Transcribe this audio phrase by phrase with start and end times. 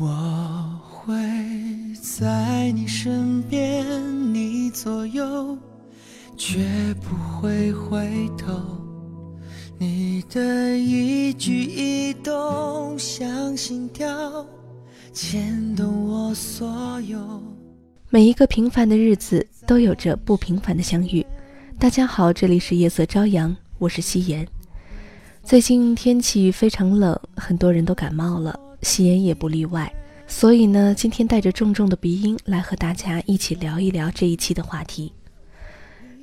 [0.00, 1.14] 我会
[2.00, 3.84] 在你身边，
[4.32, 5.58] 你左右，
[6.38, 6.64] 绝
[7.02, 8.08] 不会回
[8.38, 8.58] 头。
[9.76, 14.46] 你的一举一动像心跳，
[15.12, 17.42] 牵动我所有。
[18.08, 21.24] 每一个平凡的日子都有着不平凡的相遇。
[21.78, 24.48] 大家好，这里是夜色朝阳，我是夕颜。
[25.42, 28.58] 最近天气非常冷，很多人都感冒了。
[28.82, 29.92] 吸烟也不例外，
[30.26, 35.12] 所以呢，今天带着重重的鼻音来和大家一起聊一聊这一期的话题。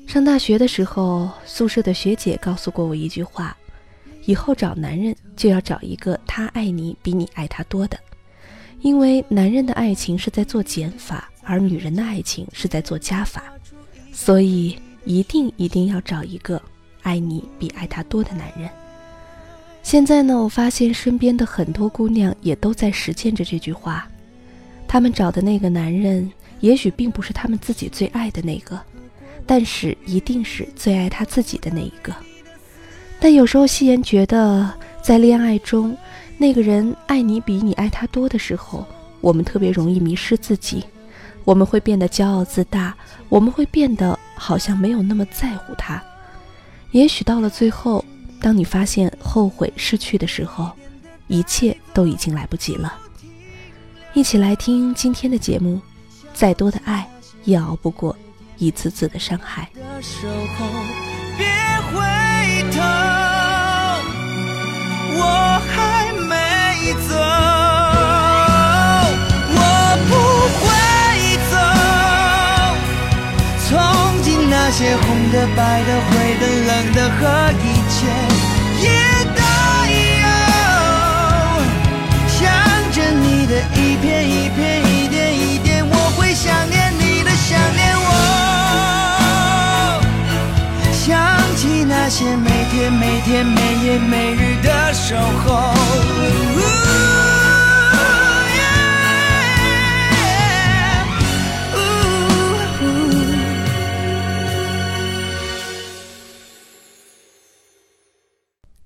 [0.08, 3.56] 上大学的时候，宿舍的学姐告诉过我一句话：
[4.26, 8.00] 以后找男人就要找一个他爱你比你爱他多的，
[8.82, 13.44] 因为男人的爱情是在做减法，而女人的爱情是在做加法，
[14.14, 16.62] 所以一定一定要找一个
[17.02, 18.70] 爱你比爱他多的男人。
[19.84, 24.06] 现在呢，我发现身边的很多姑娘也都在实践着这句话。
[24.86, 28.78] 她们找的那个男人，也许并不是她们自己最爱的那个，
[29.46, 32.14] 但是一定是最爱她自己的那一个。
[33.18, 35.96] 但有时候，夕颜觉得，在恋爱中，
[36.38, 38.86] 那个人爱你比你爱他多的时候，
[39.22, 40.84] 我们特别容易迷失自己，
[41.46, 42.94] 我们会变得骄傲自大，
[43.30, 46.04] 我们会变得好像没有那么在乎他。
[46.92, 48.04] 也许到了最后。
[48.40, 50.72] 当你发现后悔失去的时候，
[51.28, 52.92] 一切都已经来不及了。
[54.16, 55.80] 一起来听今天的节目。
[56.34, 57.08] 再多的爱，
[57.44, 58.18] 也熬不过
[58.58, 59.70] 一次次的伤害。
[61.38, 61.46] 别
[61.86, 62.02] 回
[62.72, 62.82] 头，
[65.14, 66.34] 我还没
[67.08, 67.14] 走，
[74.50, 77.22] 那些红的、白的、灰的、冷的和
[77.62, 78.47] 一切。
[83.58, 88.08] 的一片一片，一点一点，我会想念你的，想念我。
[90.94, 91.16] 想
[91.56, 95.74] 起那些每天每天每夜每日的守候。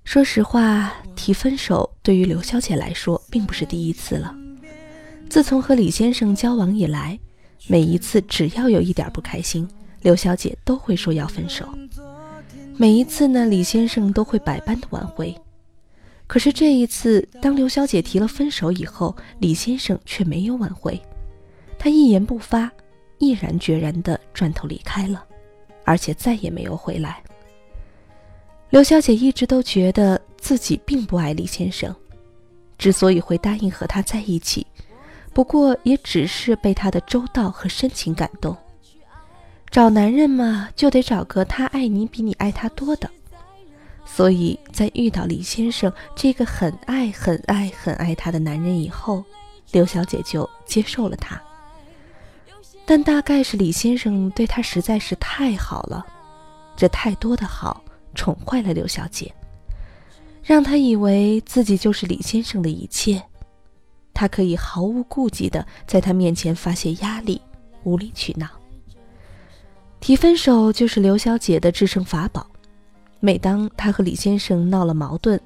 [0.04, 4.34] 说实话，提分手对于刘小姐来说并不是第一次了。
[5.32, 7.18] 自从和李先生交往以来，
[7.66, 9.66] 每一次只要有一点不开心，
[10.02, 11.66] 刘小姐都会说要分手。
[12.76, 15.34] 每一次呢，李先生都会百般的挽回。
[16.26, 21.00] 可是这一次，当刘小姐提了分手以后，李先生却没有挽回，
[21.78, 22.70] 他一言不发，
[23.16, 25.24] 毅然决然地转头离开了，
[25.86, 27.22] 而且再也没有回来。
[28.68, 31.96] 刘小姐一直都觉得自己并不爱李先生，
[32.76, 34.66] 之所以会答应和他在一起，
[35.32, 38.56] 不过也只是被他的周到和深情感动。
[39.70, 43.10] 找男人嘛，就得找个他爱你比你爱他多的。
[44.04, 49.24] 所以在遇到李先生这个很爱、很爱、很爱他的男人以后，
[49.70, 51.40] 刘小姐就接受了他。
[52.84, 56.04] 但大概是李先生对她实在是太好了，
[56.76, 57.82] 这太多的好。
[58.14, 59.32] 宠坏了刘小姐，
[60.42, 63.22] 让她以为自己就是李先生的一切，
[64.22, 67.42] 她可以毫无顾忌的在他面前发泄压力、
[67.82, 68.48] 无理取闹。
[69.98, 72.46] 提分手就是刘小姐的制胜法宝。
[73.18, 75.40] 每当她和李先生闹了矛盾，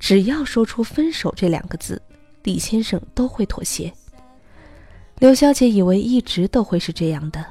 [0.00, 2.02] 只要说出“分手”这两个字，
[2.42, 3.92] 李先生都会妥协。
[5.20, 7.46] 刘小姐以为一直都会是这样的，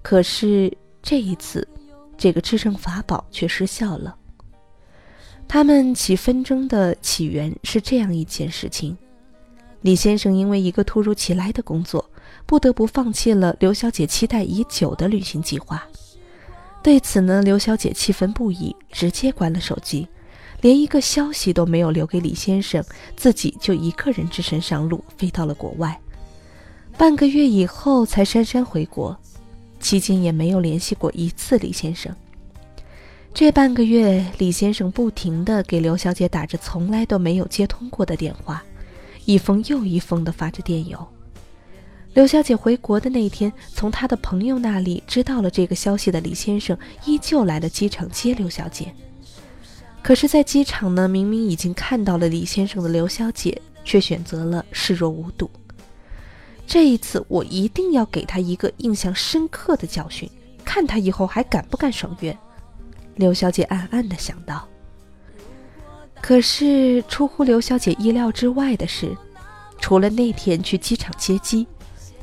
[0.00, 1.68] 可是这一次。
[2.16, 4.16] 这个制胜法宝却失效了。
[5.46, 8.96] 他们起纷争的起源是这样一件事情：
[9.82, 12.10] 李先生因为一个突如其来的工作，
[12.44, 15.86] 不得不放弃了刘小姐期待已久的旅行计划。
[16.82, 20.08] 对此呢，刘小姐气愤不已，直接关了手机，
[20.60, 22.84] 连一个消息都没有留给李先生，
[23.16, 26.00] 自己就一个人只身上路，飞到了国外。
[26.96, 29.16] 半个月以后才姗姗回国。
[29.78, 32.12] 期间也没有联系过一次李先生。
[33.34, 38.64] 这半个月，李先生不停地给刘小姐打着从来都没有接通过的电话，
[39.26, 41.06] 一封又一封地发着电邮。
[42.14, 48.90] 刘小姐回国的那天，从她的朋友那里知道了这个消息的李先生，依旧来了机场接刘小姐。
[50.00, 55.50] 可是，在机场呢，明明已经看到了李先生的刘小姐，却选择了视若无睹。
[56.64, 60.30] 这一次，我一定要给他一个印象深刻的教训，
[60.64, 62.36] 看他以后还敢不敢爽约。
[63.16, 64.66] 刘小姐暗暗地想到。
[66.26, 69.16] 可是，出乎刘小姐意料之外的是，
[69.78, 71.64] 除了那天去机场接机，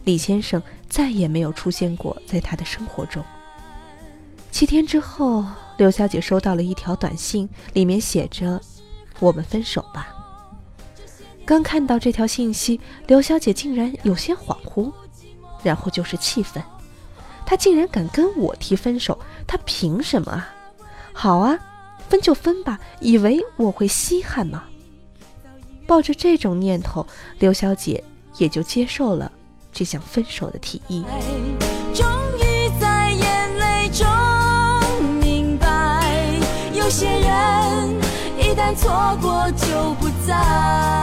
[0.03, 3.23] 李先生再也没有出现过在他的生活中。
[4.51, 5.45] 七天之后，
[5.77, 8.59] 刘小姐收到了一条短信，里面写着
[9.21, 10.09] ：“我们分手吧。”
[11.47, 14.91] 刚看到这条信息，刘小姐竟然有些恍惚，
[15.63, 16.61] 然后就是气愤。
[17.45, 19.17] 他竟然敢跟我提分手，
[19.47, 20.53] 他凭什么啊？
[21.13, 21.57] 好啊，
[22.13, 24.65] 分就分吧，以为我会稀罕吗？
[25.87, 27.03] 抱着这种念头，
[27.39, 28.03] 刘小姐
[28.37, 29.31] 也就接受了
[29.71, 31.03] 这项分手的提议。
[31.91, 32.05] 终
[32.37, 34.07] 于在眼泪中
[35.21, 36.07] 明白，
[36.75, 37.99] 有些人
[38.37, 41.02] 一旦错过就不再。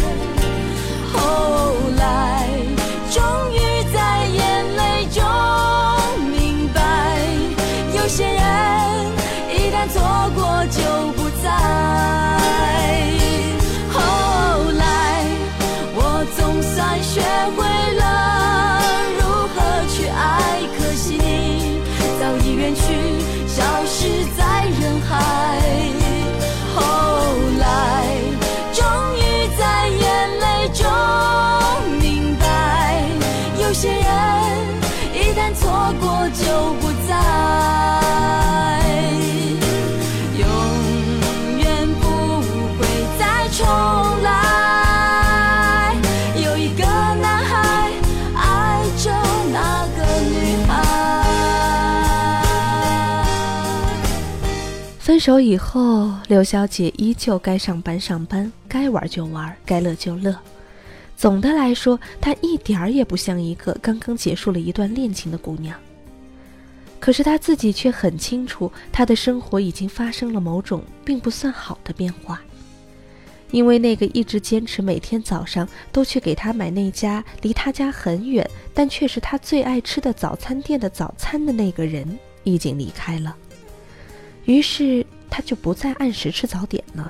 [55.21, 60.35] 分手以后，刘小姐依旧该上班上班，该玩就玩，该乐就乐。
[61.15, 65.79] 总的来说，她一点儿也不像一个刚刚结束了一段恋情的姑娘。
[66.99, 72.41] 可是她自己却很清楚，她的生活已经发生了某种并不算好的变化。
[73.51, 83.35] 因为那个一直坚持每天早上都去给她买那家离她家很远，但却是她最爱吃的早餐店的早餐的那个人，已经离开了。
[84.51, 87.09] 于是他就不再按时吃早点了，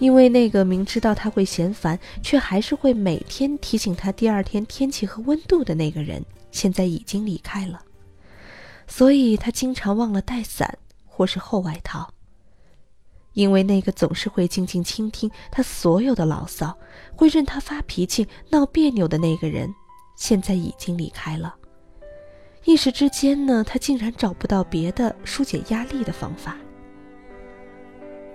[0.00, 6.20] 因为那个明知道他会嫌烦，却还是会每天提醒他第二天天气和温度的那个人，
[6.50, 7.80] 现在已经离开了，
[8.88, 12.12] 所以他经常忘了带伞或是厚外套。
[13.34, 16.76] 因为那个总是会静静倾听他所有的牢骚，
[17.14, 19.72] 会任他发脾气闹别扭的那个人，
[20.16, 21.54] 现在已经离开了。
[22.64, 26.56] 一时之间呢，他竟然找不到别的疏解压力的方法。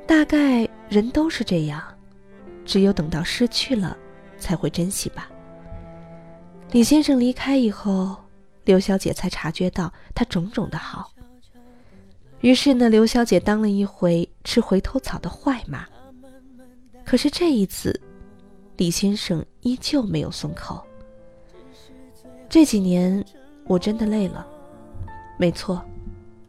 [0.06, 1.82] 大概人都是这样，
[2.64, 3.98] 只有等到失去了，
[4.38, 5.30] 才会珍惜吧。
[6.72, 8.16] 李先生离开以后，
[8.66, 11.12] 刘小姐才察觉到他种种的好。
[12.42, 15.88] 于是呢，刘小姐当了一回吃回头草的坏妈。
[17.04, 18.00] 可是这一次，
[18.78, 20.84] 李先生依旧没有松口。
[22.48, 23.26] 这几年。
[23.70, 24.44] 我真的累了，
[25.38, 25.80] 没错，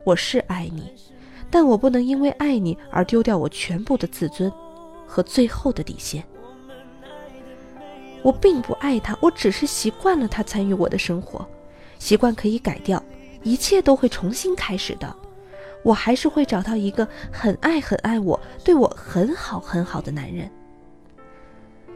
[0.05, 0.91] 我是爱你，
[1.51, 4.51] 但我不能因为爱你而丢掉我全部的自尊
[5.07, 6.25] 和最后的底线。
[8.23, 11.47] 我并不爱他，我只是习惯了他参与我的生活，
[11.99, 13.03] 习惯可以改掉，
[13.43, 15.15] 一切都会重新开始的。
[15.83, 20.51] 我还是会找到一个很爱很爱我、对我很好很好的男人。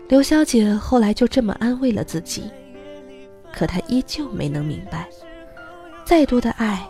[0.06, 2.50] 刘小姐后来就这么安慰了自己。
[3.54, 5.08] 可他依旧没能明白，
[6.04, 6.84] 再多的爱，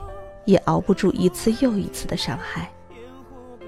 [0.47, 2.71] 也熬不住一次又一次的伤害。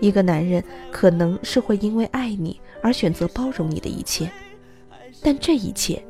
[0.00, 4.30] 一个男人可能是会因为爱你而选择包容你的一切，
[5.22, 6.02] 但这一切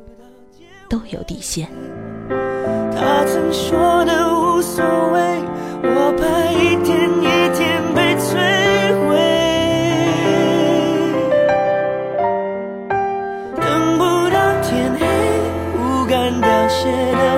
[0.89, 1.69] 都有底线。
[2.29, 5.41] 他曾说的无所谓，
[5.83, 7.06] 我怕一天
[16.87, 17.36] 敢凋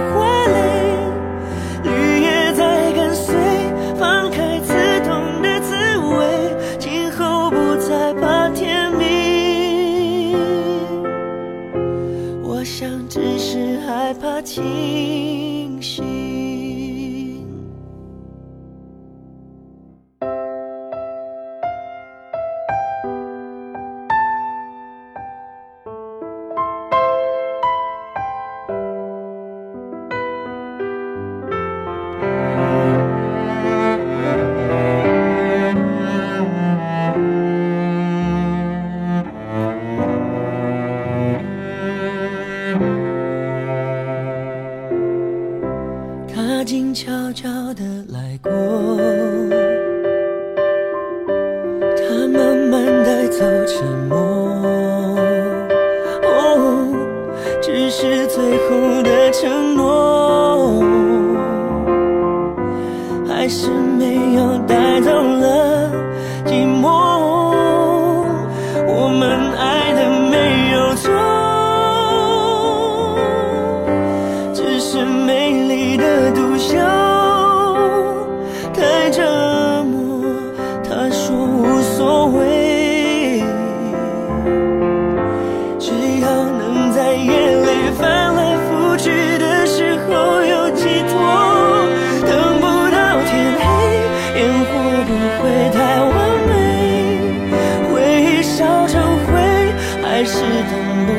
[100.67, 101.18] 等不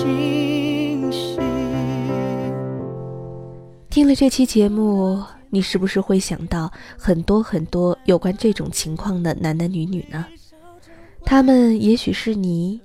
[0.00, 1.38] 清醒。
[3.90, 10.24] 听了这期节目，你是不是会想到很多很多有关这种情况的男男女女呢？
[11.24, 12.80] 他们也许是你，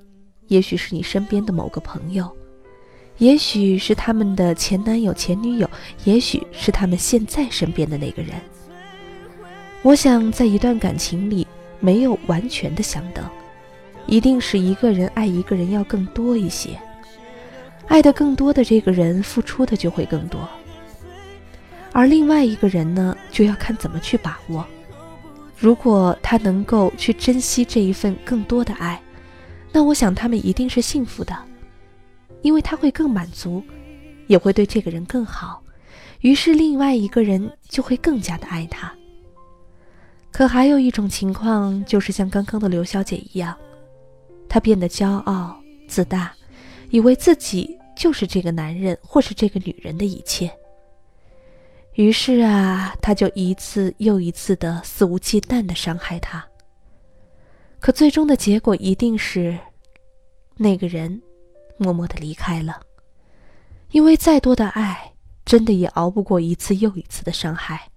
[0.48, 2.30] 也许是你身边的某个朋友，
[3.18, 5.70] 也许是他们的前男友、前女友，
[6.04, 8.34] 也许是他们现在身边的那个人。
[9.84, 11.48] 我想，在一段感情里，
[11.80, 13.24] 没有完全的相等，
[14.06, 16.72] 一定是一个人爱一个人要更多一些，
[17.88, 20.48] 爱的更多的这个人，付出的就会更多。
[21.92, 24.66] 而另外一个人呢，就要看怎么去把握。
[25.58, 29.02] 如果他能够去珍惜这一份更多的爱，
[29.72, 31.34] 那我想他们一定是幸福的，
[32.42, 33.64] 因为他会更满足，
[34.28, 35.64] 也会对这个人更好，
[36.20, 38.94] 于是另外一个人就会更加的爱他。
[40.32, 43.56] 可还有一种情况，就是像刚刚的刘小姐一样，
[44.50, 46.34] 她变得骄傲自大，
[46.96, 50.50] 以为自己就是这个男人或是这个女人的一切。
[51.96, 56.48] 于是啊，他就一次又一次的肆无忌惮的伤害他。
[57.82, 59.60] 可最终的结果一定是，
[60.56, 61.22] 那个人
[61.76, 62.80] 默默的离开了，
[63.92, 65.12] 因为再多的爱，
[65.44, 67.90] 真的也熬不过一次又一次的伤害。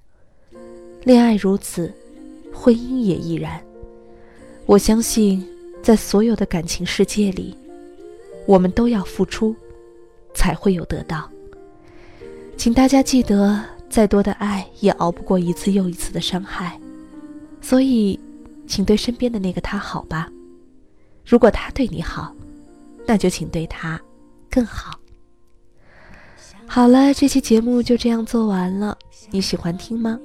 [1.04, 1.94] 恋爱如此，
[2.52, 3.62] 婚姻也亦然。
[4.66, 5.46] 我相信，
[5.84, 7.56] 在所有的感情世界里，
[8.48, 9.54] 我们都要付出，
[10.34, 11.30] 才会有得到。
[12.56, 13.62] 请大家记得。
[13.90, 16.78] 再多的爱也熬不过一次又一次的伤害，
[17.62, 18.20] 所以，
[18.66, 20.28] 请对身边的那个他好吧。
[21.24, 22.36] 如果他对你好，
[23.06, 23.98] 那就请对他
[24.50, 25.00] 更好。
[26.66, 28.94] 好了，这期节目就这样做完了，
[29.30, 30.20] 你喜欢听吗？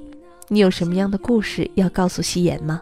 [0.49, 2.81] 你有什么样的故事要告诉夕颜吗？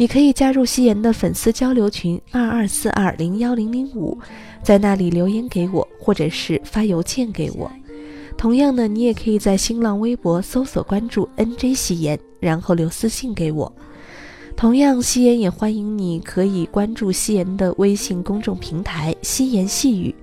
[0.00, 4.16] 你可以加入夕颜的粉丝交流群二二四二零幺零零五，
[4.62, 7.68] 在那里留言给我，或者是发邮件给我。
[8.36, 13.72] 同样呢，你也可以在新浪微博搜索关注 “nj 夕颜”，然后留私信给我。
[14.54, 20.14] 同样，夕颜也欢迎你可以关注夕颜的微信公众平台“夕颜细语”，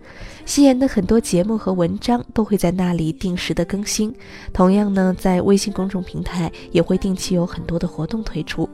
[0.47, 4.15] 夕颜的很多节目和文章都会在那里定时的更新。
[4.53, 8.69] 同样呢，在微信公众平台也会定期有很多的活动推出。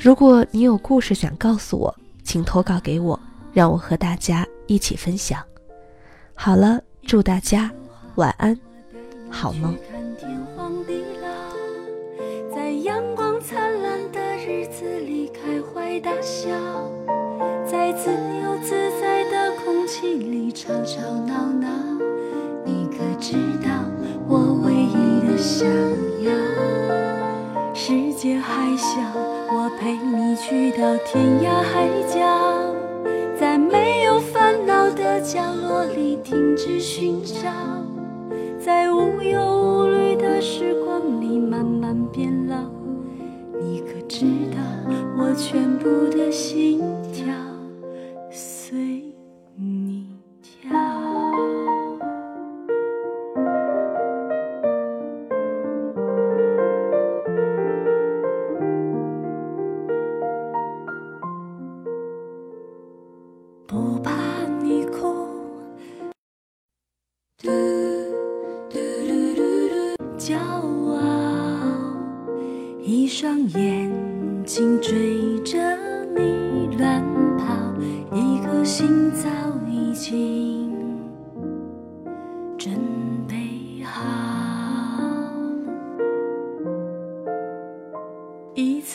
[0.00, 3.18] 如果你有故事想告诉我，请投稿给我，
[3.52, 5.42] 让我和大家一起分享。
[6.34, 7.68] 好了，祝大家。
[8.14, 8.56] 晚安，
[9.28, 9.76] 好梦。
[10.16, 11.28] 天荒地老，
[12.54, 16.48] 在阳光灿烂的日子里开怀大笑，
[17.68, 21.68] 在自由自在的空气里吵吵闹闹。
[22.64, 23.70] 你可知道
[24.28, 25.68] 我唯一的想
[26.22, 26.32] 要？
[27.74, 29.00] 世界还小，
[29.50, 32.20] 我陪你去到天涯海角，
[33.40, 35.18] 在没有烦恼的。
[35.20, 37.50] 角落里停止寻找，
[38.58, 42.56] 在无忧无虑的时光里慢慢变老。
[43.60, 44.58] 你可知道，
[45.18, 46.80] 我全部的心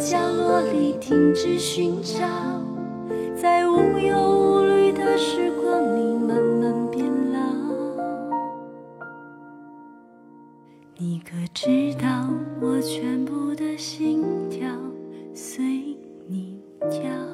[0.00, 2.24] 角落里停止寻找
[3.36, 7.38] 在无忧无虑的时光里慢慢变老。
[10.96, 12.26] 你可知道
[12.62, 14.66] 我全部的心跳
[15.34, 15.62] 随
[16.26, 16.58] 你
[16.90, 17.29] 跳？